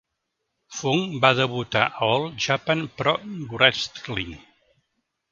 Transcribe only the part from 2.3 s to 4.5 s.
Japan Pro Wrestling.